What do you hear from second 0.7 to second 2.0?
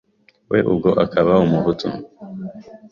ubwo akaba Umuhutu